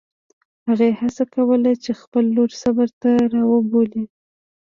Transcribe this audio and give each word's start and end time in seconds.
هغې 0.67 0.89
هڅه 0.99 1.23
کوله 1.33 1.71
چې 1.83 1.91
خپله 2.01 2.29
لور 2.35 2.51
صبر 2.61 2.87
ته 3.01 3.11
راوبولي. 3.33 4.03